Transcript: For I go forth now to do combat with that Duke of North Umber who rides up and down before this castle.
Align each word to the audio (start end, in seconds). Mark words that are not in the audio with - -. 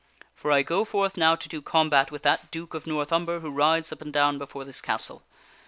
For 0.33 0.51
I 0.51 0.63
go 0.63 0.83
forth 0.83 1.15
now 1.15 1.35
to 1.35 1.47
do 1.47 1.61
combat 1.61 2.09
with 2.09 2.23
that 2.23 2.49
Duke 2.49 2.73
of 2.73 2.87
North 2.87 3.13
Umber 3.13 3.41
who 3.41 3.51
rides 3.51 3.91
up 3.93 4.01
and 4.01 4.11
down 4.11 4.39
before 4.39 4.65
this 4.65 4.81
castle. 4.81 5.21